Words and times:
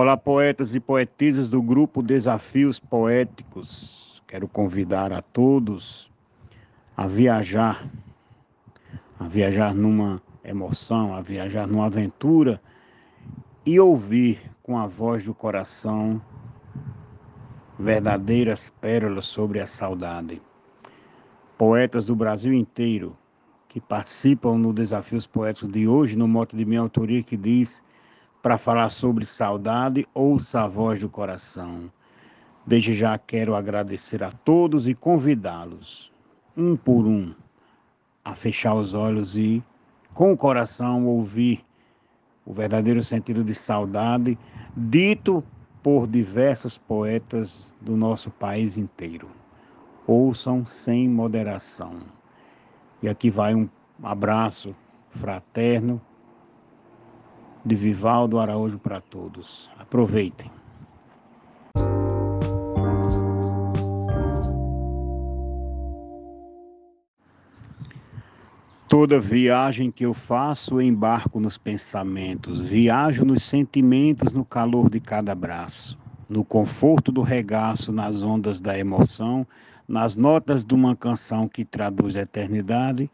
Olá, 0.00 0.16
poetas 0.16 0.76
e 0.76 0.78
poetisas 0.78 1.50
do 1.50 1.60
grupo 1.60 2.04
Desafios 2.04 2.78
Poéticos. 2.78 4.22
Quero 4.28 4.46
convidar 4.46 5.12
a 5.12 5.20
todos 5.20 6.08
a 6.96 7.08
viajar, 7.08 7.84
a 9.18 9.26
viajar 9.26 9.74
numa 9.74 10.22
emoção, 10.44 11.16
a 11.16 11.20
viajar 11.20 11.66
numa 11.66 11.86
aventura 11.86 12.62
e 13.66 13.80
ouvir 13.80 14.40
com 14.62 14.78
a 14.78 14.86
voz 14.86 15.24
do 15.24 15.34
coração 15.34 16.22
verdadeiras 17.76 18.70
pérolas 18.70 19.26
sobre 19.26 19.58
a 19.58 19.66
saudade. 19.66 20.40
Poetas 21.58 22.04
do 22.04 22.14
Brasil 22.14 22.52
inteiro 22.52 23.18
que 23.68 23.80
participam 23.80 24.58
no 24.58 24.72
Desafios 24.72 25.26
Poéticos 25.26 25.72
de 25.72 25.88
hoje, 25.88 26.16
no 26.16 26.28
mote 26.28 26.56
de 26.56 26.64
minha 26.64 26.82
autoria 26.82 27.20
que 27.20 27.36
diz 27.36 27.82
para 28.42 28.58
falar 28.58 28.90
sobre 28.90 29.26
saudade, 29.26 30.06
ouça 30.14 30.62
a 30.62 30.68
voz 30.68 31.00
do 31.00 31.08
coração. 31.08 31.90
Desde 32.66 32.94
já 32.94 33.18
quero 33.18 33.54
agradecer 33.54 34.22
a 34.22 34.30
todos 34.30 34.86
e 34.86 34.94
convidá-los, 34.94 36.12
um 36.56 36.76
por 36.76 37.06
um, 37.06 37.34
a 38.24 38.34
fechar 38.34 38.74
os 38.74 38.94
olhos 38.94 39.36
e, 39.36 39.62
com 40.14 40.32
o 40.32 40.36
coração, 40.36 41.06
ouvir 41.06 41.64
o 42.44 42.52
verdadeiro 42.52 43.02
sentido 43.02 43.42
de 43.42 43.54
saudade, 43.54 44.38
dito 44.76 45.42
por 45.82 46.06
diversos 46.06 46.78
poetas 46.78 47.74
do 47.80 47.96
nosso 47.96 48.30
país 48.30 48.76
inteiro. 48.76 49.28
Ouçam 50.06 50.64
sem 50.64 51.08
moderação. 51.08 52.00
E 53.02 53.08
aqui 53.08 53.30
vai 53.30 53.54
um 53.54 53.68
abraço 54.02 54.74
fraterno 55.10 56.00
de 57.68 57.74
Vivaldo 57.74 58.38
Araújo 58.40 58.78
para 58.78 58.98
todos. 58.98 59.70
Aproveitem. 59.78 60.50
Toda 68.88 69.20
viagem 69.20 69.90
que 69.90 70.06
eu 70.06 70.14
faço, 70.14 70.80
embarco 70.80 71.38
nos 71.38 71.58
pensamentos, 71.58 72.62
viajo 72.62 73.22
nos 73.22 73.42
sentimentos, 73.42 74.32
no 74.32 74.46
calor 74.46 74.88
de 74.88 74.98
cada 74.98 75.32
abraço, 75.32 75.98
no 76.26 76.42
conforto 76.42 77.12
do 77.12 77.20
regaço, 77.20 77.92
nas 77.92 78.22
ondas 78.22 78.62
da 78.62 78.78
emoção, 78.78 79.46
nas 79.86 80.16
notas 80.16 80.64
de 80.64 80.74
uma 80.74 80.96
canção 80.96 81.46
que 81.46 81.66
traduz 81.66 82.16
a 82.16 82.22
eternidade, 82.22 83.10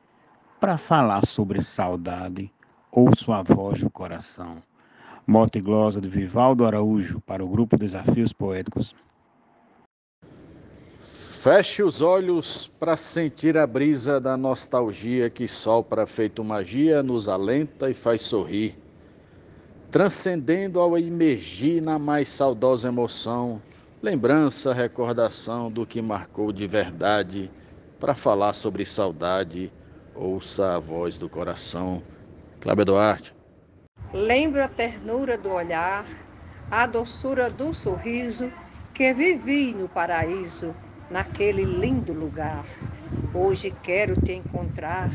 para 0.60 0.78
falar 0.78 1.26
sobre 1.26 1.60
saudade, 1.60 2.52
ouço 2.96 3.32
a 3.32 3.42
voz 3.42 3.80
do 3.80 3.90
coração. 3.90 4.62
Mote 5.26 5.58
e 5.58 5.60
glosa 5.60 6.00
de 6.00 6.08
Vivaldo 6.08 6.64
Araújo 6.64 7.20
para 7.20 7.44
o 7.44 7.48
grupo 7.48 7.76
Desafios 7.76 8.32
Poéticos. 8.32 8.94
Feche 11.02 11.82
os 11.82 12.00
olhos 12.00 12.68
para 12.78 12.96
sentir 12.96 13.58
a 13.58 13.66
brisa 13.66 14.20
da 14.20 14.36
nostalgia 14.36 15.28
que 15.28 15.48
sopra 15.48 16.06
feito 16.06 16.44
magia, 16.44 17.02
nos 17.02 17.28
alenta 17.28 17.90
e 17.90 17.94
faz 17.94 18.22
sorrir. 18.22 18.78
Transcendendo 19.90 20.78
ao 20.78 20.96
emergir 20.96 21.82
na 21.82 21.98
mais 21.98 22.28
saudosa 22.28 22.88
emoção, 22.88 23.60
lembrança, 24.00 24.72
recordação 24.72 25.70
do 25.70 25.84
que 25.84 26.00
marcou 26.00 26.52
de 26.52 26.66
verdade, 26.66 27.50
para 27.98 28.14
falar 28.14 28.52
sobre 28.52 28.84
saudade, 28.84 29.72
ouça 30.14 30.76
a 30.76 30.78
voz 30.78 31.18
do 31.18 31.28
coração. 31.28 32.00
Cláudia 32.64 32.86
Duarte. 32.86 33.34
Lembro 34.14 34.64
a 34.64 34.68
ternura 34.68 35.36
do 35.36 35.50
olhar, 35.50 36.06
a 36.70 36.86
doçura 36.86 37.50
do 37.50 37.74
sorriso 37.74 38.50
que 38.94 39.12
vivi 39.12 39.74
no 39.74 39.86
paraíso, 39.86 40.74
naquele 41.10 41.62
lindo 41.62 42.14
lugar. 42.14 42.64
Hoje 43.34 43.70
quero 43.82 44.18
te 44.18 44.32
encontrar 44.32 45.10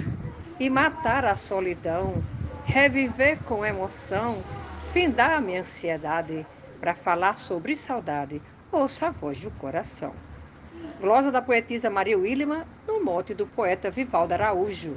e 0.59 0.69
matar 0.69 1.25
a 1.25 1.35
solidão, 1.37 2.23
reviver 2.65 3.39
com 3.45 3.65
emoção, 3.65 4.43
findar 4.93 5.31
a 5.31 5.41
minha 5.41 5.61
ansiedade 5.61 6.45
para 6.79 6.93
falar 6.93 7.39
sobre 7.39 7.75
saudade. 7.75 8.39
Ouça 8.71 9.07
a 9.07 9.11
voz 9.11 9.39
do 9.39 9.49
coração. 9.49 10.13
Glosa 11.01 11.31
da 11.31 11.41
poetisa 11.41 11.89
Maria 11.89 12.15
Willima, 12.15 12.67
no 12.87 13.03
mote 13.03 13.33
do 13.33 13.47
poeta 13.47 13.89
Vivaldo 13.89 14.33
Araújo 14.33 14.95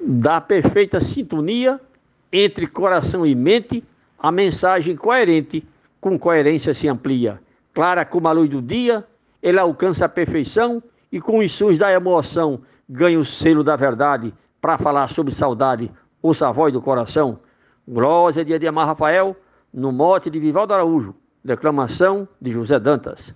da 0.00 0.40
perfeita 0.40 1.00
sintonia 1.00 1.80
entre 2.32 2.66
coração 2.66 3.26
e 3.26 3.34
mente, 3.34 3.82
a 4.18 4.30
mensagem 4.30 4.96
coerente 4.96 5.66
com 6.00 6.18
coerência 6.18 6.74
se 6.74 6.88
amplia. 6.88 7.40
Clara 7.72 8.04
como 8.04 8.28
a 8.28 8.32
luz 8.32 8.50
do 8.50 8.60
dia, 8.60 9.06
ele 9.42 9.58
alcança 9.58 10.04
a 10.04 10.08
perfeição 10.08 10.82
e 11.10 11.20
com 11.20 11.38
os 11.38 11.52
sons 11.52 11.78
da 11.78 11.92
emoção 11.92 12.60
ganha 12.88 13.18
o 13.18 13.24
selo 13.24 13.64
da 13.64 13.76
verdade 13.76 14.32
para 14.60 14.78
falar 14.78 15.08
sobre 15.08 15.32
saudade, 15.32 15.90
ouça 16.20 16.48
a 16.48 16.52
voz 16.52 16.72
do 16.72 16.82
coração. 16.82 17.38
Glória 17.86 18.44
de 18.44 18.52
Ademar 18.52 18.86
Rafael, 18.86 19.36
no 19.72 19.92
mote 19.92 20.28
de 20.28 20.38
Vivaldo 20.38 20.74
Araújo, 20.74 21.14
declamação 21.44 22.28
de 22.40 22.50
José 22.50 22.78
Dantas. 22.78 23.32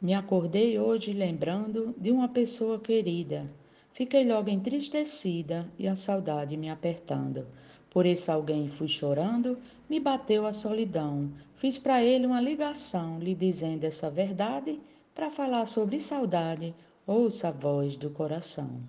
Me 0.00 0.14
acordei 0.14 0.78
hoje 0.78 1.12
lembrando 1.12 1.94
de 1.98 2.10
uma 2.10 2.28
pessoa 2.28 2.78
querida 2.78 3.48
Fiquei 3.92 4.26
logo 4.26 4.48
entristecida 4.48 5.68
e 5.78 5.86
a 5.86 5.94
saudade 5.94 6.56
me 6.56 6.70
apertando. 6.70 7.46
Por 7.90 8.06
esse 8.06 8.30
alguém 8.30 8.70
fui 8.70 8.88
chorando, 8.88 9.58
me 9.88 10.00
bateu 10.00 10.46
a 10.46 10.52
solidão. 10.52 11.30
Fiz 11.56 11.78
para 11.78 12.02
ele 12.02 12.26
uma 12.26 12.40
ligação, 12.40 13.18
lhe 13.18 13.34
dizendo 13.34 13.84
essa 13.84 14.08
verdade, 14.08 14.80
para 15.14 15.30
falar 15.30 15.66
sobre 15.66 16.00
saudade, 16.00 16.74
ouça 17.06 17.48
a 17.48 17.52
voz 17.52 17.94
do 17.94 18.08
coração. 18.08 18.80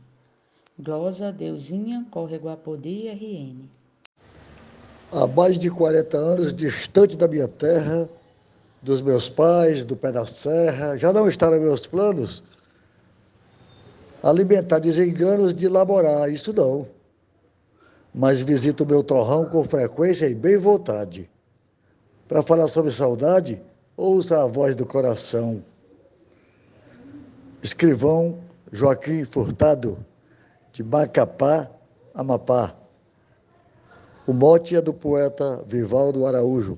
Glosa 0.79 1.33
Deusinha, 1.33 2.05
Córrego 2.09 2.47
Apodi, 2.47 3.09
RN. 3.09 3.69
Há 5.11 5.27
mais 5.27 5.59
de 5.59 5.69
40 5.69 6.17
anos, 6.17 6.53
distante 6.53 7.17
da 7.17 7.27
minha 7.27 7.47
terra, 7.47 8.09
dos 8.81 9.01
meus 9.01 9.27
pais, 9.27 9.83
do 9.83 9.97
pé 9.97 10.13
da 10.13 10.25
serra, 10.25 10.97
já 10.97 11.11
não 11.11 11.27
está 11.27 11.51
nos 11.51 11.59
meus 11.59 11.85
planos 11.85 12.41
alimentar 14.23 14.79
desenganos 14.79 15.53
de 15.53 15.67
laborar, 15.67 16.29
isso 16.29 16.53
não. 16.53 16.87
Mas 18.15 18.39
visito 18.39 18.85
o 18.85 18.87
meu 18.87 19.03
torrão 19.03 19.45
com 19.45 19.63
frequência 19.65 20.27
e 20.27 20.33
bem 20.33 20.57
vontade. 20.57 21.29
Para 22.27 22.41
falar 22.41 22.69
sobre 22.69 22.89
saudade, 22.89 23.61
ouça 23.97 24.41
a 24.41 24.45
voz 24.45 24.75
do 24.75 24.85
coração. 24.85 25.61
Escrivão 27.61 28.39
Joaquim 28.71 29.25
Furtado, 29.25 29.97
de 30.71 30.83
Macapá, 30.83 31.69
Amapá. 32.13 32.75
O 34.25 34.31
mote 34.31 34.75
é 34.75 34.81
do 34.81 34.93
poeta 34.93 35.61
Vivaldo 35.67 36.25
Araújo. 36.25 36.77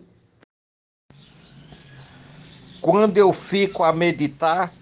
Quando 2.81 3.17
eu 3.17 3.31
fico 3.31 3.83
a 3.83 3.93
meditar, 3.93 4.73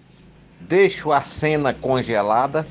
Deixo 0.68 1.12
a 1.12 1.22
cena 1.22 1.74
congelada, 1.74 2.66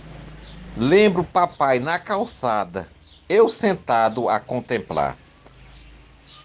lembro 0.75 1.23
papai 1.23 1.79
na 1.79 1.99
calçada, 1.99 2.89
eu 3.29 3.51
sentado 3.51 4.31
a 4.31 4.41
contemplar. 4.41 5.15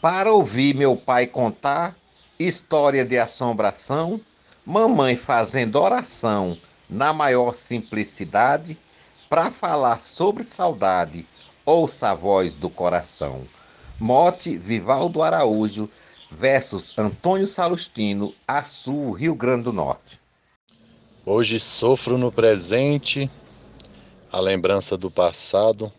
Para 0.01 0.33
ouvir 0.33 0.75
meu 0.75 0.97
pai 0.97 1.25
contar 1.25 1.95
história 2.37 3.05
de 3.05 3.17
assombração, 3.17 4.19
mamãe 4.65 5.15
fazendo 5.15 5.79
oração 5.79 6.57
na 6.89 7.13
maior 7.13 7.55
simplicidade, 7.55 8.77
para 9.29 9.49
falar 9.49 10.01
sobre 10.01 10.43
saudade, 10.43 11.25
ouça 11.65 12.11
a 12.11 12.13
voz 12.13 12.55
do 12.55 12.69
coração. 12.69 13.47
Mote 13.97 14.57
Vivaldo 14.57 15.23
Araújo 15.23 15.89
versus 16.29 16.93
Antônio 16.97 17.47
Salustino, 17.47 18.33
Açu, 18.45 19.13
Rio 19.13 19.33
Grande 19.33 19.63
do 19.63 19.71
Norte. 19.71 20.26
Hoje 21.29 21.59
sofro 21.59 22.17
no 22.17 22.31
presente 22.31 23.29
a 24.31 24.39
lembrança 24.39 24.95
do 24.95 25.11
passado, 25.11 25.91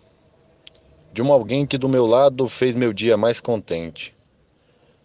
de 1.13 1.21
um 1.21 1.31
alguém 1.31 1.67
que 1.67 1.77
do 1.77 1.87
meu 1.87 2.07
lado 2.07 2.49
fez 2.49 2.75
meu 2.75 2.95
dia 2.95 3.15
mais 3.15 3.39
contente. 3.39 4.17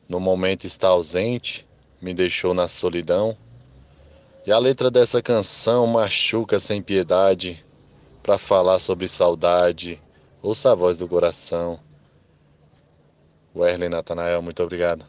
No 0.07 0.21
momento 0.21 0.65
está 0.65 0.87
ausente, 0.87 1.67
me 2.01 2.13
deixou 2.13 2.53
na 2.53 2.69
solidão, 2.69 3.37
e 4.47 4.51
a 4.53 4.57
letra 4.57 4.89
dessa 4.89 5.21
canção 5.21 5.85
machuca 5.87 6.57
sem 6.57 6.81
piedade 6.81 7.61
para 8.23 8.37
falar 8.37 8.79
sobre 8.79 9.09
saudade. 9.09 10.01
Ouça 10.41 10.71
a 10.71 10.75
voz 10.75 10.95
do 10.95 11.05
coração. 11.05 11.77
Werley 13.53 13.89
Natanael, 13.89 14.41
muito 14.41 14.63
obrigado. 14.63 15.03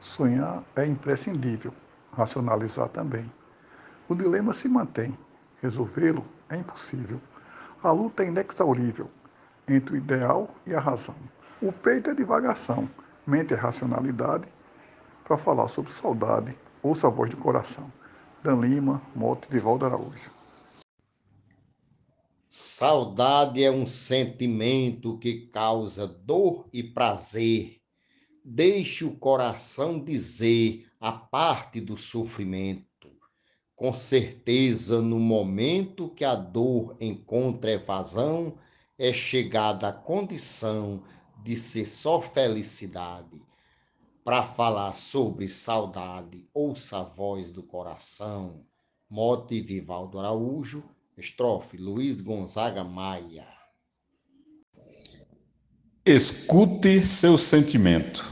Sonhar 0.00 0.64
é 0.74 0.86
imprescindível, 0.86 1.74
racionalizar 2.14 2.88
também. 2.88 3.30
O 4.08 4.14
dilema 4.14 4.54
se 4.54 4.68
mantém. 4.68 5.16
Resolvê-lo 5.60 6.24
é 6.48 6.56
impossível. 6.56 7.20
A 7.82 7.90
luta 7.90 8.22
é 8.22 8.28
inexaurível 8.28 9.10
entre 9.68 9.94
o 9.94 9.96
ideal 9.96 10.54
e 10.66 10.74
a 10.74 10.80
razão. 10.80 11.16
O 11.60 11.72
peito 11.72 12.10
é 12.10 12.14
divagação, 12.14 12.88
mente 13.26 13.52
e 13.52 13.56
racionalidade, 13.56 14.46
para 15.24 15.36
falar 15.36 15.68
sobre 15.68 15.92
saudade, 15.92 16.56
ouça 16.82 17.08
a 17.08 17.10
voz 17.10 17.30
do 17.30 17.36
coração. 17.36 17.92
Dan 18.44 18.60
Lima, 18.60 19.02
Mote 19.14 19.48
Vivaldo 19.50 19.84
Araújo. 19.84 20.30
Saudade 22.48 23.62
é 23.64 23.70
um 23.70 23.86
sentimento 23.86 25.18
que 25.18 25.48
causa 25.48 26.06
dor 26.06 26.68
e 26.72 26.82
prazer. 26.82 27.80
Deixe 28.44 29.04
o 29.04 29.16
coração 29.16 29.98
dizer 29.98 30.86
a 31.00 31.10
parte 31.10 31.80
do 31.80 31.96
sofrimento. 31.96 32.95
Com 33.76 33.94
certeza, 33.94 35.02
no 35.02 35.20
momento 35.20 36.08
que 36.08 36.24
a 36.24 36.34
dor 36.34 36.96
encontra 36.98 37.72
evasão, 37.72 38.56
é 38.98 39.12
chegada 39.12 39.88
a 39.88 39.92
condição 39.92 41.02
de 41.44 41.58
ser 41.58 41.84
só 41.84 42.22
felicidade. 42.22 43.42
Para 44.24 44.42
falar 44.42 44.96
sobre 44.96 45.50
saudade, 45.50 46.48
ouça 46.54 47.00
a 47.00 47.02
voz 47.02 47.52
do 47.52 47.62
coração. 47.62 48.64
Mote 49.10 49.60
Vivaldo 49.60 50.18
Araújo, 50.18 50.82
estrofe 51.16 51.76
Luiz 51.76 52.22
Gonzaga 52.22 52.82
Maia. 52.82 53.46
Escute 56.02 56.98
seu 57.02 57.36
sentimento. 57.36 58.24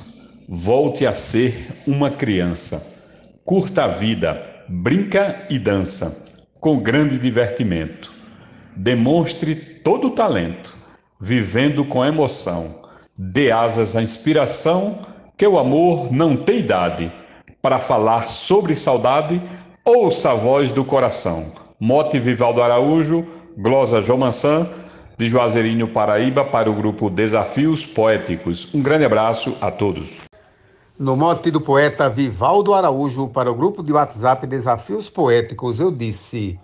Volte 0.49 1.05
a 1.05 1.13
ser 1.13 1.53
uma 1.87 2.11
criança. 2.11 3.43
Curta 3.45 3.85
a 3.85 3.89
vida 3.89 4.54
brinca 4.69 5.47
e 5.51 5.59
dança, 5.59 6.41
com 6.61 6.79
grande 6.79 7.19
divertimento. 7.19 8.13
Demonstre 8.77 9.55
todo 9.55 10.09
o 10.09 10.11
talento, 10.11 10.75
vivendo 11.21 11.85
com 11.85 12.05
emoção. 12.05 12.83
Dê 13.19 13.51
asas 13.51 13.95
à 13.95 14.03
inspiração, 14.03 14.99
que 15.37 15.47
o 15.47 15.59
amor 15.59 16.13
não 16.13 16.37
tem 16.37 16.61
idade. 16.61 17.13
Para 17.61 17.79
falar 17.79 18.23
sobre 18.23 18.75
saudade, 18.75 19.41
ouça 19.85 20.31
a 20.31 20.35
voz 20.35 20.73
do 20.73 20.85
coração. 20.85 21.53
Mote 21.79 22.19
Vivaldo 22.19 22.63
Araújo, 22.63 23.27
glosa 23.57 24.01
João 24.01 24.19
Mansan, 24.19 24.67
de 25.17 25.27
Juazeirinho, 25.27 25.89
Paraíba, 25.89 26.45
para 26.45 26.71
o 26.71 26.75
grupo 26.75 27.09
Desafios 27.09 27.87
Poéticos. 27.87 28.75
Um 28.75 28.83
grande 28.83 29.05
abraço 29.05 29.57
a 29.61 29.71
todos. 29.71 30.19
No 30.97 31.17
mote 31.17 31.51
do 31.51 31.61
poeta 31.61 32.09
Vivaldo 32.09 32.73
Araújo 32.73 33.27
para 33.27 33.51
o 33.51 33.55
grupo 33.57 33.83
de 33.83 33.93
WhatsApp 33.93 34.47
Desafios 34.47 35.11
Poéticos, 35.11 35.81
eu 35.81 35.91
disse: 35.91 36.57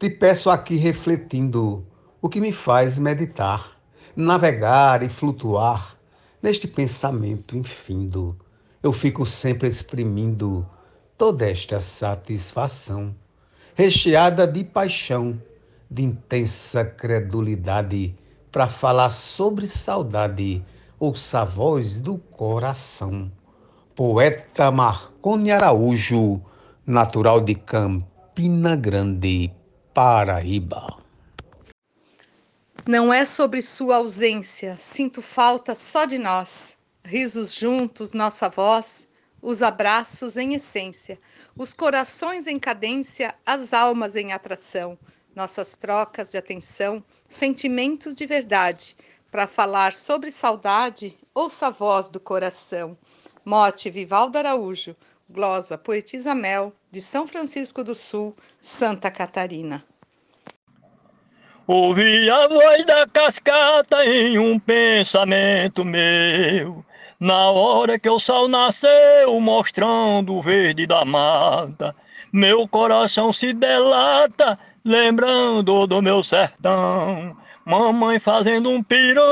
Te 0.00 0.10
peço 0.10 0.50
aqui 0.50 0.74
refletindo 0.74 1.86
o 2.20 2.28
que 2.28 2.40
me 2.40 2.52
faz 2.52 2.98
meditar, 2.98 3.78
navegar 4.16 5.04
e 5.04 5.08
flutuar 5.08 5.96
neste 6.42 6.66
pensamento 6.66 7.56
infindo. 7.56 8.36
Eu 8.82 8.92
fico 8.92 9.24
sempre 9.24 9.68
exprimindo 9.68 10.68
toda 11.16 11.48
esta 11.48 11.78
satisfação, 11.78 13.14
recheada 13.76 14.44
de 14.44 14.64
paixão, 14.64 15.40
de 15.88 16.02
intensa 16.02 16.84
credulidade, 16.84 18.16
para 18.50 18.66
falar 18.66 19.10
sobre 19.10 19.68
saudade, 19.68 20.64
ouça 20.98 21.42
a 21.42 21.44
voz 21.44 21.96
do 22.00 22.18
coração 22.18 23.30
poeta 24.04 24.68
Marconi 24.68 25.52
Araújo, 25.52 26.42
natural 26.84 27.40
de 27.40 27.54
Campina 27.54 28.74
Grande, 28.74 29.54
Paraíba. 29.94 30.98
Não 32.84 33.14
é 33.14 33.24
sobre 33.24 33.62
sua 33.62 33.98
ausência, 33.98 34.76
sinto 34.76 35.22
falta 35.22 35.72
só 35.76 36.04
de 36.04 36.18
nós. 36.18 36.76
Risos 37.04 37.54
juntos, 37.54 38.12
nossa 38.12 38.48
voz, 38.48 39.06
os 39.40 39.62
abraços 39.62 40.36
em 40.36 40.54
essência, 40.54 41.16
os 41.56 41.72
corações 41.72 42.48
em 42.48 42.58
cadência, 42.58 43.32
as 43.46 43.72
almas 43.72 44.16
em 44.16 44.32
atração, 44.32 44.98
nossas 45.32 45.76
trocas 45.76 46.32
de 46.32 46.36
atenção, 46.36 47.04
sentimentos 47.28 48.16
de 48.16 48.26
verdade. 48.26 48.96
Para 49.30 49.46
falar 49.46 49.92
sobre 49.92 50.32
saudade, 50.32 51.16
ouça 51.32 51.68
a 51.68 51.70
voz 51.70 52.08
do 52.08 52.18
coração. 52.18 52.98
Mote 53.44 53.90
Vivaldo 53.90 54.38
Araújo, 54.38 54.94
glosa 55.28 55.76
Poetisa 55.76 56.34
Mel, 56.34 56.72
de 56.90 57.00
São 57.00 57.26
Francisco 57.26 57.82
do 57.82 57.94
Sul, 57.94 58.36
Santa 58.60 59.10
Catarina. 59.10 59.84
Ouvi 61.66 62.28
a 62.28 62.48
voz 62.48 62.84
da 62.84 63.06
cascata 63.06 64.04
em 64.04 64.38
um 64.38 64.58
pensamento 64.58 65.84
meu, 65.84 66.84
na 67.18 67.50
hora 67.50 67.98
que 67.98 68.10
o 68.10 68.18
sol 68.18 68.48
nasceu, 68.48 69.40
mostrando 69.40 70.34
o 70.34 70.42
verde 70.42 70.86
da 70.86 71.04
mata. 71.04 71.94
Meu 72.32 72.66
coração 72.66 73.32
se 73.32 73.52
delata, 73.52 74.58
lembrando 74.84 75.86
do 75.86 76.02
meu 76.02 76.22
sertão. 76.22 77.36
Mamãe 77.64 78.18
fazendo 78.18 78.68
um 78.70 78.82
pirão 78.82 79.22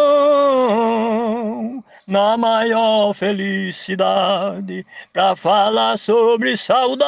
na 2.06 2.37
maior 2.37 3.12
felicidade 3.12 4.87
para 5.12 5.35
falar 5.35 5.99
sobre 5.99 6.56
saudade. 6.56 7.00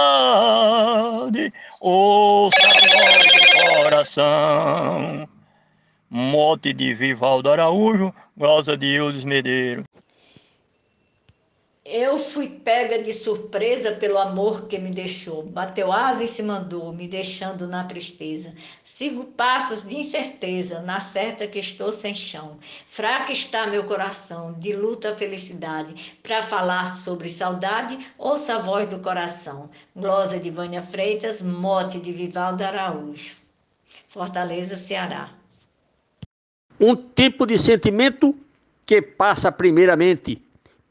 Ouça 1.80 2.58
a 2.58 2.70
voz 2.70 3.26
do 3.26 3.40
coração. 3.82 5.28
Mote 6.10 6.72
de 6.72 6.92
Vivaldo 6.92 7.50
Araújo, 7.50 8.12
glosa 8.36 8.76
de 8.76 8.86
Eudes 8.86 9.24
Medeiros. 9.24 9.84
Eu 11.94 12.16
fui 12.16 12.48
pega 12.48 13.02
de 13.02 13.12
surpresa 13.12 13.92
pelo 13.92 14.16
amor 14.16 14.66
que 14.66 14.78
me 14.78 14.88
deixou. 14.88 15.42
Bateu 15.42 15.92
asa 15.92 16.24
e 16.24 16.28
se 16.28 16.42
mandou, 16.42 16.90
me 16.90 17.06
deixando 17.06 17.68
na 17.68 17.84
tristeza. 17.84 18.54
Sigo 18.82 19.24
passos 19.24 19.86
de 19.86 19.98
incerteza, 19.98 20.80
na 20.80 21.00
certa 21.00 21.46
que 21.46 21.58
estou 21.58 21.92
sem 21.92 22.14
chão. 22.14 22.56
Fraca 22.88 23.30
está 23.30 23.66
meu 23.66 23.84
coração, 23.84 24.54
de 24.54 24.74
luta 24.74 25.10
a 25.10 25.14
felicidade. 25.14 26.16
Para 26.22 26.40
falar 26.40 26.96
sobre 26.96 27.28
saudade, 27.28 27.98
ouça 28.16 28.54
a 28.54 28.58
voz 28.58 28.88
do 28.88 28.98
coração. 29.00 29.68
Glosa 29.94 30.38
de 30.38 30.48
Vânia 30.48 30.80
Freitas, 30.80 31.42
mote 31.42 32.00
de 32.00 32.10
Vivaldo 32.10 32.64
Araújo. 32.64 33.36
Fortaleza, 34.08 34.78
Ceará. 34.78 35.28
Um 36.80 36.96
tipo 36.96 37.44
de 37.44 37.58
sentimento 37.58 38.34
que 38.86 39.02
passa 39.02 39.52
primeiramente 39.52 40.40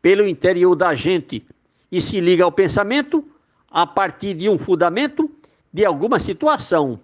pelo 0.02 0.28
interior 0.28 0.76
da 0.76 0.96
gente 0.96 1.46
e 1.92 2.02
se 2.02 2.20
liga 2.20 2.44
ao 2.44 2.52
pensamento 2.52 3.24
a 3.70 3.86
partir 3.86 4.34
de 4.34 4.50
um 4.50 4.58
fundamento 4.58 5.30
de 5.72 5.86
alguma 5.86 6.20
situação 6.20 7.00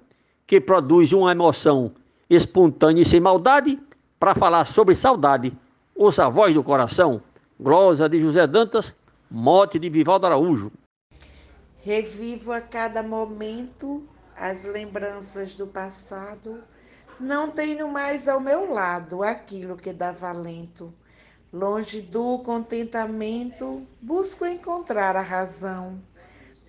que 0.45 0.59
produz 0.59 1.13
uma 1.13 1.31
emoção 1.31 1.93
espontânea 2.29 3.03
e 3.03 3.05
sem 3.05 3.19
maldade 3.19 3.79
para 4.19 4.33
falar 4.33 4.65
sobre 4.65 4.95
saudade. 4.95 5.53
Ouça 5.95 6.25
a 6.25 6.29
voz 6.29 6.53
do 6.53 6.63
coração. 6.63 7.21
Glosa 7.59 8.07
de 8.07 8.19
José 8.19 8.45
Dantas, 8.45 8.93
mote 9.29 9.79
de 9.79 9.89
Vivaldo 9.89 10.25
Araújo. 10.25 10.71
Revivo 11.79 12.51
a 12.51 12.61
cada 12.61 13.01
momento 13.01 14.03
as 14.35 14.65
lembranças 14.65 15.55
do 15.55 15.65
passado. 15.67 16.63
Não 17.19 17.49
tenho 17.49 17.91
mais 17.91 18.27
ao 18.27 18.39
meu 18.39 18.71
lado 18.71 19.23
aquilo 19.23 19.75
que 19.75 19.91
dá 19.91 20.11
valento 20.11 20.93
Longe 21.59 22.01
do 22.03 22.37
contentamento, 22.37 23.81
busco 23.99 24.45
encontrar 24.45 25.15
a 25.15 25.23
razão, 25.23 25.99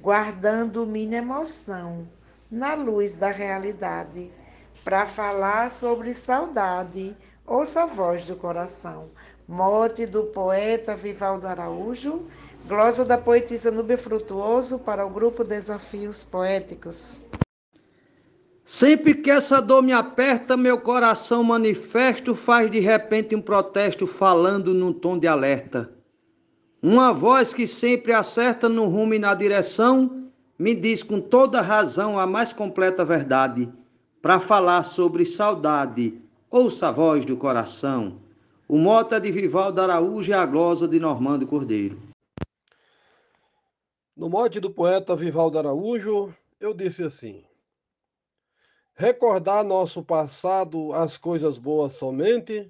guardando 0.01 0.87
minha 0.87 1.19
emoção 1.19 2.09
na 2.51 2.73
luz 2.73 3.19
da 3.19 3.29
realidade, 3.31 4.33
para 4.83 5.05
falar 5.05 5.71
sobre 5.71 6.15
saudade, 6.15 7.15
ouça 7.47 7.83
a 7.83 7.87
voz 7.87 8.29
do 8.29 8.37
coração. 8.37 9.11
Mote 9.47 10.07
do 10.07 10.25
poeta 10.29 10.97
Vivaldo 10.97 11.47
Araújo, 11.47 12.27
glosa 12.67 13.05
da 13.05 13.19
poetisa 13.19 13.71
Nubia 13.71 13.99
Frutuoso 13.99 14.79
para 14.79 15.05
o 15.05 15.11
grupo 15.11 15.45
Desafios 15.45 16.25
Poéticos. 16.25 17.21
Sempre 18.71 19.15
que 19.15 19.31
essa 19.31 19.63
dor 19.63 19.83
me 19.83 19.95
aperta, 19.95 20.55
meu 20.55 20.79
coração 20.79 21.43
manifesto 21.43 22.35
faz 22.35 22.71
de 22.71 22.79
repente 22.79 23.35
um 23.35 23.41
protesto 23.41 24.07
falando 24.07 24.75
num 24.75 24.93
tom 24.93 25.19
de 25.19 25.27
alerta. 25.27 25.91
Uma 26.83 27.11
voz 27.15 27.55
que 27.55 27.67
sempre 27.67 28.13
acerta 28.13 28.69
no 28.69 28.85
rumo 28.85 29.15
e 29.15 29.19
na 29.19 29.35
direção 29.35 30.31
me 30.59 30.75
diz 30.75 31.03
com 31.03 31.19
toda 31.19 31.63
razão 31.63 32.19
a 32.19 32.27
mais 32.27 32.53
completa 32.53 33.07
verdade. 33.07 33.73
Para 34.21 34.39
falar 34.39 34.83
sobre 34.83 35.25
saudade, 35.25 36.21
ouça 36.51 36.89
a 36.89 36.93
voz 36.93 37.25
do 37.25 37.39
coração. 37.39 38.21
O 38.69 38.77
mota 38.77 39.19
de 39.19 39.33
Vivaldo 39.33 39.81
Araújo 39.81 40.31
e 40.31 40.35
a 40.35 40.45
glosa 40.45 40.87
de 40.87 41.01
Normando 41.01 41.47
Cordeiro. 41.47 41.99
No 44.15 44.29
mote 44.29 44.61
do 44.61 44.71
poeta 44.71 45.17
Vivaldo 45.17 45.59
Araújo, 45.59 46.35
eu 46.61 46.75
disse 46.75 47.03
assim: 47.03 47.49
Recordar 49.01 49.63
nosso 49.63 50.03
passado, 50.03 50.93
as 50.93 51.17
coisas 51.17 51.57
boas 51.57 51.93
somente, 51.93 52.69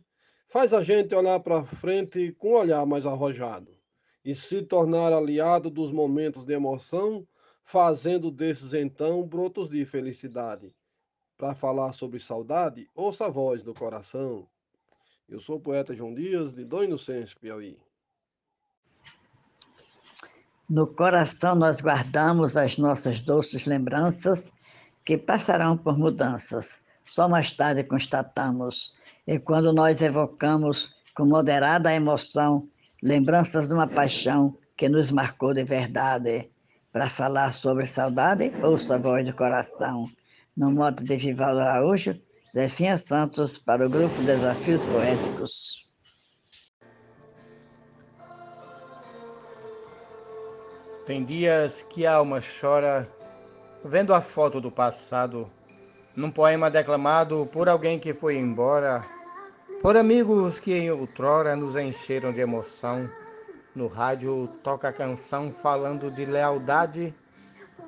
faz 0.51 0.75
a 0.75 0.83
gente 0.83 1.15
olhar 1.15 1.41
para 1.41 1.65
frente 1.65 2.33
com 2.33 2.51
um 2.51 2.57
olhar 2.57 2.85
mais 2.85 3.07
arrojado. 3.07 3.75
e 4.23 4.35
se 4.35 4.61
tornar 4.61 5.11
aliado 5.11 5.71
dos 5.71 5.91
momentos 5.91 6.45
de 6.45 6.53
emoção, 6.53 7.27
fazendo 7.65 8.31
desses 8.31 8.75
então 8.75 9.27
brotos 9.27 9.71
de 9.71 9.87
felicidade. 9.87 10.75
Para 11.39 11.55
falar 11.55 11.95
sobre 11.95 12.21
saudade, 12.21 12.87
ouça 12.95 13.25
a 13.25 13.31
voz 13.31 13.63
do 13.63 13.73
coração. 13.73 14.47
Eu 15.27 15.41
sou 15.41 15.57
o 15.57 15.61
poeta 15.61 15.95
João 15.95 16.15
Dias, 16.15 16.53
de 16.53 16.63
Dom 16.63 16.83
Inocêncio, 16.83 17.41
Piauí. 17.41 17.79
No 20.69 20.87
coração 20.87 21.55
nós 21.55 21.81
guardamos 21.81 22.55
as 22.55 22.77
nossas 22.77 23.23
doces 23.23 23.65
lembranças 23.65 24.53
que 25.09 25.17
passarão 25.17 25.75
por 25.75 25.97
mudanças. 25.97 26.81
Só 27.07 27.27
mais 27.27 27.51
tarde 27.51 27.83
constatamos. 27.83 28.95
E 29.27 29.39
quando 29.39 29.73
nós 29.73 30.03
evocamos 30.03 30.91
com 31.17 31.25
moderada 31.25 31.95
emoção 31.95 32.69
lembranças 33.03 33.69
de 33.69 33.73
uma 33.73 33.89
paixão 33.89 34.59
que 34.77 34.87
nos 34.87 35.11
marcou 35.11 35.55
de 35.55 35.65
verdade, 35.65 36.51
para 36.93 37.09
falar 37.09 37.55
sobre 37.55 37.87
saudade, 37.87 38.53
ouça 38.63 38.97
a 38.97 38.99
voz 38.99 39.25
do 39.25 39.33
coração. 39.33 40.11
No 40.55 40.71
modo 40.71 41.03
de 41.03 41.17
Vivaldo 41.17 41.61
Araújo, 41.61 42.15
Zefinha 42.55 42.99
Santos, 42.99 43.57
para 43.57 43.87
o 43.87 43.89
grupo 43.89 44.23
Desafios 44.25 44.85
Poéticos. 44.85 45.89
Tem 51.07 51.25
dias 51.25 51.81
que 51.81 52.05
a 52.05 52.17
alma 52.17 52.43
chora 52.43 53.11
vendo 53.85 54.15
a 54.15 54.21
foto 54.21 54.61
do 54.61 54.71
passado, 54.71 55.51
num 56.15 56.31
poema 56.31 56.71
declamado 56.71 57.49
por 57.53 57.69
alguém 57.69 57.99
que 57.99 58.13
foi 58.13 58.37
embora, 58.37 59.05
por 59.81 59.97
amigos 59.97 60.59
que 60.59 60.75
em 60.75 60.91
outrora 60.91 61.55
nos 61.55 61.77
encheram 61.77 62.33
de 62.33 62.41
emoção. 62.41 63.09
No 63.75 63.87
rádio 63.87 64.49
toca 64.65 64.89
a 64.89 64.93
canção 64.93 65.53
falando 65.53 66.11
de 66.11 66.25
lealdade, 66.25 67.15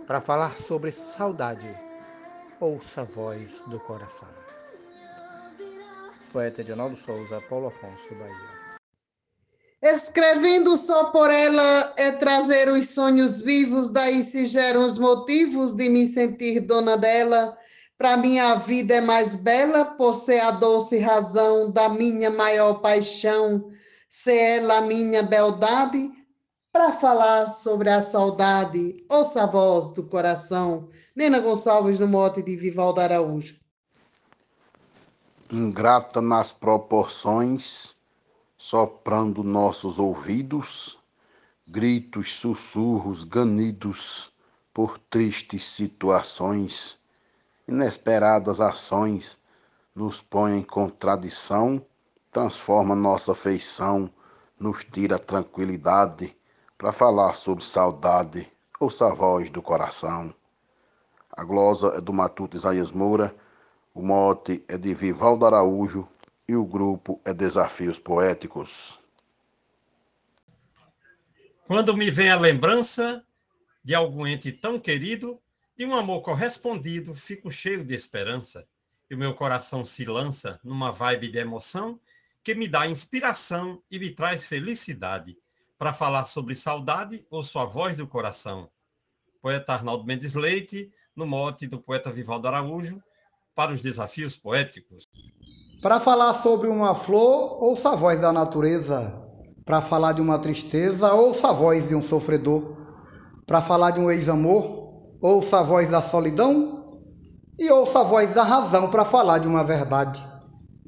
para 0.06 0.20
falar 0.20 0.56
sobre 0.56 0.90
saudade. 0.92 1.68
Ouça 2.60 3.02
a 3.02 3.04
voz 3.04 3.62
do 3.66 3.78
coração. 3.80 4.28
Poeta 6.32 6.60
Edinaldo 6.60 6.96
Souza, 6.96 7.40
Paulo 7.48 7.68
Afonso, 7.68 8.14
Bahia. 8.14 8.59
Escrevendo 9.82 10.76
só 10.76 11.04
por 11.04 11.30
ela 11.30 11.94
é 11.96 12.12
trazer 12.12 12.68
os 12.68 12.90
sonhos 12.90 13.40
vivos, 13.40 13.90
daí 13.90 14.22
se 14.22 14.44
geram 14.44 14.84
os 14.84 14.98
motivos 14.98 15.72
de 15.72 15.88
me 15.88 16.06
sentir 16.06 16.60
dona 16.60 16.98
dela. 16.98 17.56
Para 17.96 18.18
minha 18.18 18.56
vida 18.56 18.96
é 18.96 19.00
mais 19.00 19.34
bela 19.34 19.86
por 19.86 20.14
ser 20.14 20.40
a 20.40 20.50
doce 20.50 20.98
razão 20.98 21.70
da 21.70 21.88
minha 21.88 22.30
maior 22.30 22.74
paixão, 22.74 23.70
ser 24.06 24.58
ela 24.58 24.78
a 24.78 24.82
minha 24.82 25.22
beldade. 25.22 26.10
Para 26.70 26.92
falar 26.92 27.48
sobre 27.48 27.88
a 27.88 28.02
saudade, 28.02 29.02
ouça 29.08 29.44
a 29.44 29.46
voz 29.46 29.94
do 29.94 30.02
coração. 30.04 30.90
Nena 31.16 31.40
Gonçalves 31.40 31.98
no 31.98 32.06
mote 32.06 32.42
de 32.42 32.54
Vivaldo 32.54 33.00
Araújo. 33.00 33.58
Ingrata 35.50 36.20
nas 36.20 36.52
proporções 36.52 37.98
soprando 38.62 39.42
nossos 39.42 39.98
ouvidos, 39.98 40.98
gritos, 41.66 42.34
sussurros, 42.34 43.24
ganidos 43.24 44.30
por 44.74 44.98
tristes 44.98 45.64
situações, 45.64 46.98
inesperadas 47.66 48.60
ações 48.60 49.38
nos 49.94 50.20
põe 50.20 50.58
em 50.58 50.62
contradição, 50.62 51.82
transforma 52.30 52.94
nossa 52.94 53.34
feição, 53.34 54.10
nos 54.58 54.84
tira 54.84 55.18
tranquilidade 55.18 56.36
para 56.76 56.92
falar 56.92 57.32
sobre 57.32 57.64
saudade, 57.64 58.46
ouça 58.78 59.06
a 59.06 59.14
voz 59.14 59.48
do 59.48 59.62
coração. 59.62 60.34
A 61.32 61.42
glosa 61.44 61.94
é 61.96 62.00
do 62.02 62.12
Matuto 62.12 62.58
Isaías 62.58 62.92
Moura, 62.92 63.34
o 63.94 64.02
mote 64.02 64.62
é 64.68 64.76
de 64.76 64.92
Vivaldo 64.92 65.46
Araújo, 65.46 66.06
e 66.50 66.56
o 66.56 66.64
grupo 66.64 67.20
é 67.24 67.32
Desafios 67.32 67.96
Poéticos. 67.96 68.98
Quando 71.64 71.96
me 71.96 72.10
vem 72.10 72.28
a 72.28 72.36
lembrança 72.36 73.24
de 73.84 73.94
algum 73.94 74.26
ente 74.26 74.50
tão 74.50 74.76
querido, 74.76 75.40
de 75.76 75.86
um 75.86 75.94
amor 75.94 76.22
correspondido, 76.22 77.14
fico 77.14 77.52
cheio 77.52 77.84
de 77.84 77.94
esperança 77.94 78.66
e 79.08 79.14
o 79.14 79.18
meu 79.18 79.32
coração 79.32 79.84
se 79.84 80.04
lança 80.04 80.58
numa 80.64 80.90
vibe 80.90 81.30
de 81.30 81.38
emoção 81.38 82.00
que 82.42 82.52
me 82.52 82.66
dá 82.66 82.84
inspiração 82.84 83.80
e 83.88 83.96
me 83.96 84.10
traz 84.10 84.48
felicidade. 84.48 85.38
Para 85.78 85.92
falar 85.92 86.24
sobre 86.24 86.56
saudade, 86.56 87.24
ou 87.30 87.44
sua 87.44 87.64
voz 87.64 87.94
do 87.94 88.08
coração. 88.08 88.68
Poeta 89.40 89.72
Arnaldo 89.72 90.04
Mendes 90.04 90.34
Leite, 90.34 90.92
no 91.14 91.26
mote 91.26 91.68
do 91.68 91.80
poeta 91.80 92.10
Vivaldo 92.10 92.48
Araújo, 92.48 93.00
para 93.54 93.72
os 93.72 93.80
desafios 93.80 94.36
poéticos. 94.36 95.04
Para 95.82 95.98
falar 95.98 96.34
sobre 96.34 96.68
uma 96.68 96.94
flor, 96.94 97.56
ouça 97.64 97.92
a 97.92 97.96
voz 97.96 98.20
da 98.20 98.30
natureza. 98.30 99.14
Para 99.64 99.80
falar 99.80 100.12
de 100.12 100.20
uma 100.20 100.38
tristeza, 100.38 101.14
ouça 101.14 101.48
a 101.48 101.52
voz 101.54 101.88
de 101.88 101.94
um 101.94 102.02
sofredor. 102.02 102.76
Para 103.46 103.62
falar 103.62 103.92
de 103.92 103.98
um 103.98 104.10
ex-amor, 104.10 105.16
ouça 105.22 105.60
a 105.60 105.62
voz 105.62 105.88
da 105.88 106.02
solidão. 106.02 106.98
E 107.58 107.70
ouça 107.70 108.00
a 108.00 108.04
voz 108.04 108.34
da 108.34 108.42
razão 108.42 108.90
para 108.90 109.06
falar 109.06 109.38
de 109.38 109.48
uma 109.48 109.64
verdade. 109.64 110.22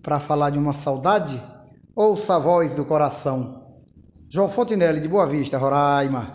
Para 0.02 0.20
falar 0.20 0.50
de 0.50 0.58
uma 0.58 0.74
saudade, 0.74 1.42
ouça 1.96 2.36
a 2.36 2.38
voz 2.38 2.74
do 2.74 2.84
coração. 2.84 3.62
João 4.30 4.46
Fontinelli, 4.46 5.00
de 5.00 5.08
Boa 5.08 5.26
Vista, 5.26 5.56
Roraima. 5.56 6.26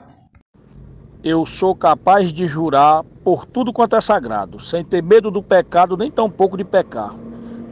Eu 1.24 1.46
sou 1.46 1.76
capaz 1.76 2.34
de 2.34 2.48
jurar 2.48 3.04
por 3.24 3.46
tudo 3.46 3.72
quanto 3.72 3.96
é 3.96 4.02
sagrado, 4.02 4.60
sem 4.60 4.84
ter 4.84 5.04
medo 5.04 5.30
do 5.30 5.44
pecado, 5.44 5.96
nem 5.96 6.10
tampouco 6.10 6.58
de 6.58 6.64
pecar 6.64 7.27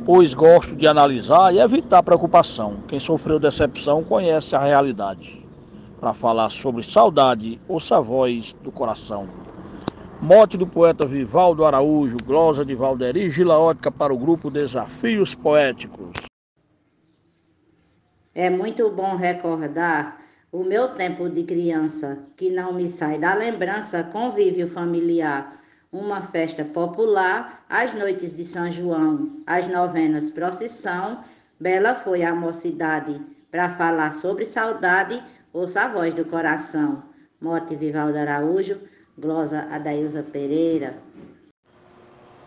pois 0.05 0.35
gosto 0.35 0.75
de 0.75 0.85
analisar 0.85 1.51
e 1.51 1.59
evitar 1.59 2.03
preocupação. 2.03 2.77
Quem 2.87 2.99
sofreu 2.99 3.39
decepção 3.39 4.03
conhece 4.03 4.55
a 4.55 4.59
realidade. 4.59 5.43
Para 5.99 6.13
falar 6.13 6.51
sobre 6.51 6.83
saudade, 6.83 7.59
ouça 7.67 7.97
a 7.97 8.01
voz 8.01 8.55
do 8.61 8.71
coração. 8.71 9.27
Mote 10.21 10.57
do 10.57 10.67
poeta 10.67 11.07
Vivaldo 11.07 11.65
Araújo, 11.65 12.17
glosa 12.23 12.63
de 12.63 12.75
Valderi 12.75 13.31
Gilaótica 13.31 13.91
para 13.91 14.13
o 14.13 14.17
grupo 14.17 14.51
Desafios 14.51 15.33
Poéticos. 15.33 16.11
É 18.33 18.49
muito 18.49 18.89
bom 18.91 19.15
recordar 19.15 20.21
o 20.51 20.63
meu 20.63 20.89
tempo 20.89 21.27
de 21.29 21.43
criança, 21.43 22.19
que 22.37 22.51
não 22.51 22.73
me 22.73 22.87
sai 22.87 23.17
da 23.17 23.33
lembrança, 23.33 24.03
convívio 24.03 24.69
familiar 24.69 25.54
uma 25.99 26.21
festa 26.21 26.65
popular, 26.65 27.63
as 27.69 27.93
noites 27.93 28.33
de 28.33 28.43
São 28.43 28.69
João, 28.69 29.29
as 29.47 29.65
novenas 29.67 30.29
procissão, 30.29 31.23
bela 31.57 31.95
foi 31.95 32.23
a 32.23 32.35
mocidade, 32.35 33.21
para 33.49 33.69
falar 33.69 34.13
sobre 34.13 34.45
saudade, 34.45 35.23
ouça 35.53 35.83
a 35.83 35.87
voz 35.87 36.13
do 36.13 36.25
coração. 36.25 37.01
Mote 37.39 37.75
Vivaldo 37.75 38.17
Araújo, 38.17 38.77
glosa 39.17 39.67
Adailza 39.71 40.21
Pereira. 40.21 40.97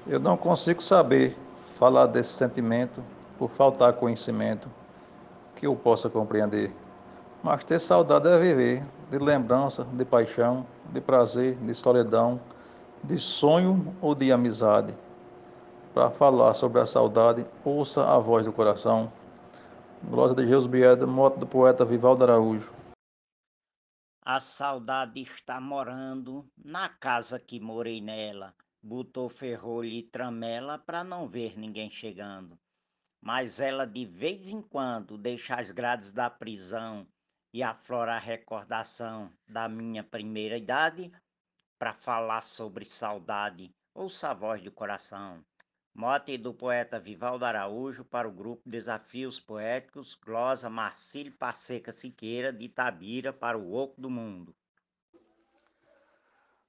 Eu 0.07 0.21
não 0.21 0.37
consigo 0.37 0.83
saber 0.83 1.35
falar 1.79 2.07
desse 2.07 2.33
sentimento 2.33 3.03
por 3.39 3.49
faltar 3.51 3.95
conhecimento 3.95 4.69
que 5.57 5.67
eu 5.67 5.75
possa 5.75 6.11
compreender. 6.11 6.71
Mas 7.43 7.65
ter 7.65 7.79
saudade 7.79 8.29
é 8.29 8.39
viver, 8.39 8.85
de 9.11 9.19
lembrança, 9.19 9.87
de 9.93 10.05
paixão, 10.05 10.67
de 10.93 11.01
prazer, 11.01 11.55
de 11.57 11.75
solidão, 11.75 12.39
de 13.05 13.19
sonho 13.19 13.97
ou 14.01 14.15
de 14.15 14.33
amizade. 14.33 14.95
Para 15.95 16.11
falar 16.11 16.55
sobre 16.55 16.81
a 16.81 16.87
saudade, 16.87 17.47
ouça 17.65 18.05
a 18.05 18.19
voz 18.19 18.47
do 18.47 18.53
coração. 18.53 19.13
Glória 20.05 20.35
de 20.35 20.47
Jesus 20.47 20.67
Bieda, 20.67 21.07
moto 21.07 21.39
do 21.39 21.47
poeta 21.47 21.85
Vivaldo 21.85 22.25
Araújo. 22.25 22.73
A 24.23 24.41
saudade 24.41 25.23
está 25.23 25.61
morando 25.61 26.47
na 26.57 26.89
casa 26.89 27.41
que 27.41 27.59
morei 27.59 28.01
nela. 28.01 28.55
Botou 28.83 29.29
ferrolho 29.29 29.89
e 29.89 30.03
tramela 30.03 30.79
para 30.79 31.03
não 31.03 31.27
ver 31.27 31.59
ninguém 31.59 31.91
chegando. 31.91 32.59
Mas 33.21 33.59
ela 33.59 33.87
de 33.87 34.05
vez 34.05 34.49
em 34.51 34.63
quando 34.63 35.19
deixa 35.19 35.57
as 35.57 35.71
grades 35.71 36.13
da 36.13 36.31
prisão 36.31 37.07
e 37.53 37.63
aflora 37.63 38.15
a 38.15 38.19
recordação 38.19 39.33
da 39.49 39.69
minha 39.69 40.05
primeira 40.05 40.57
idade 40.57 41.11
para 41.79 41.93
falar 41.93 42.43
sobre 42.43 42.85
saudade. 42.85 43.73
Ouça 43.95 44.31
a 44.31 44.35
voz 44.35 44.63
do 44.63 44.73
coração. 44.73 45.45
Mote 45.95 46.39
do 46.39 46.55
poeta 46.55 47.01
Vivaldo 47.01 47.45
Araújo 47.45 48.05
para 48.05 48.29
o 48.29 48.33
grupo 48.33 48.69
Desafios 48.69 49.41
Poéticos, 49.41 50.15
glosa 50.15 50.71
Marcílio 50.71 51.33
Passeca 51.33 51.93
Siqueira, 51.93 52.53
de 52.53 52.67
Itabira, 52.67 53.33
para 53.33 53.59
o 53.59 53.75
Oco 53.75 54.01
do 54.01 54.09
Mundo. 54.09 54.55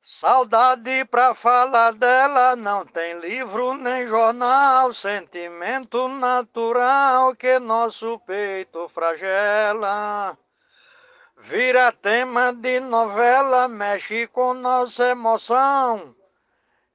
Saudade 0.01 1.05
pra 1.05 1.35
falar 1.35 1.91
dela 1.91 2.55
não 2.55 2.85
tem 2.85 3.19
livro 3.19 3.75
nem 3.75 4.07
jornal, 4.07 4.91
sentimento 4.93 6.07
natural 6.07 7.35
que 7.35 7.59
nosso 7.59 8.17
peito 8.19 8.89
fragela. 8.89 10.37
Vira 11.41 11.89
tema 11.93 12.51
de 12.51 12.81
novela, 12.81 13.69
mexe 13.69 14.27
com 14.27 14.53
nossa 14.53 15.11
emoção. 15.11 16.13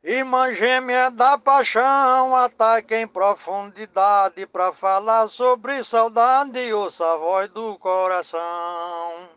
Irmã 0.03 0.53
gêmea 0.53 1.11
da 1.11 1.39
paixão, 1.39 2.37
ataque 2.37 2.95
em 2.95 3.09
profundidade 3.09 4.47
para 4.47 4.71
falar 4.71 5.29
sobre 5.29 5.83
saudade, 5.83 6.75
ouça 6.75 7.11
a 7.11 7.17
voz 7.17 7.49
do 7.49 7.79
coração. 7.79 9.31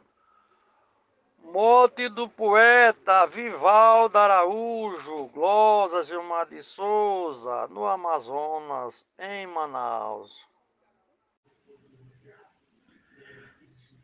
Mote 1.41 2.09
do 2.09 2.27
poeta 2.27 3.25
Vivaldo 3.27 4.17
Araújo, 4.17 5.27
Glosa 5.33 6.03
Gilmar 6.03 6.47
de 6.47 6.61
Souza, 6.61 7.67
no 7.69 7.87
Amazonas, 7.87 9.07
em 9.17 9.47
Manaus. 9.47 10.45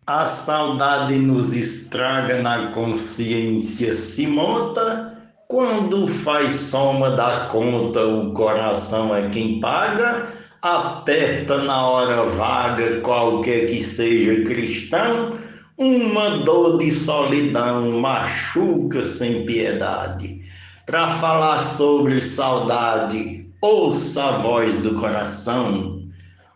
A 0.05 0.25
saudade 0.25 1.15
nos 1.15 1.53
estraga 1.53 2.41
na 2.41 2.71
consciência, 2.71 3.95
se 3.95 4.27
monta 4.27 5.17
quando 5.47 6.05
faz 6.07 6.55
soma 6.55 7.11
da 7.11 7.45
conta, 7.45 8.05
o 8.05 8.33
coração 8.33 9.15
é 9.15 9.29
quem 9.29 9.61
paga, 9.61 10.27
aperta 10.61 11.59
na 11.59 11.87
hora 11.87 12.25
vaga, 12.25 12.99
qualquer 12.99 13.65
que 13.65 13.81
seja 13.81 14.43
cristão 14.43 15.37
uma 15.77 16.39
dor 16.39 16.79
de 16.79 16.91
solidão 16.91 18.01
machuca 18.01 19.05
sem 19.05 19.45
piedade. 19.45 20.41
Para 20.85 21.11
falar 21.11 21.59
sobre 21.59 22.19
saudade, 22.19 23.47
ouça 23.61 24.21
a 24.21 24.31
voz 24.39 24.81
do 24.81 24.95
coração. 24.95 26.02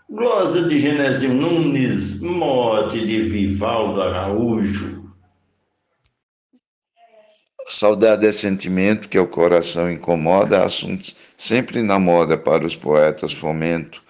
Glosa 0.09 0.69
de 0.69 0.79
Genésio 0.79 1.33
Nunes, 1.33 2.21
morte 2.21 3.05
de 3.05 3.23
Vivaldo 3.23 4.01
Araújo. 4.01 5.11
Saudade 7.67 8.25
é 8.25 8.31
sentimento 8.31 9.09
que 9.09 9.19
o 9.19 9.27
coração 9.27 9.91
incomoda, 9.91 10.63
assunto 10.63 11.13
sempre 11.35 11.83
na 11.83 11.99
moda 11.99 12.37
para 12.37 12.65
os 12.65 12.73
poetas 12.73 13.33
fomento. 13.33 14.01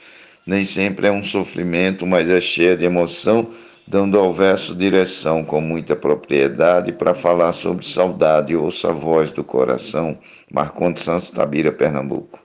Nem 0.46 0.64
sempre 0.64 1.08
é 1.08 1.12
um 1.12 1.24
sofrimento, 1.24 2.06
mas 2.06 2.30
é 2.30 2.40
cheia 2.40 2.78
de 2.78 2.86
emoção 2.86 3.52
dando 3.88 4.20
ao 4.20 4.34
verso 4.34 4.76
direção 4.76 5.46
com 5.46 5.62
muita 5.62 5.96
propriedade 5.96 6.92
para 6.92 7.14
falar 7.14 7.54
sobre 7.54 7.86
saudade, 7.86 8.56
ouça 8.56 8.90
a 8.90 8.94
voz 8.94 9.32
do 9.32 9.44
coração. 9.44 10.20
Marcondes 10.52 11.04
Santos, 11.04 11.32
Tabira, 11.32 11.72
Pernambuco. 11.72 12.36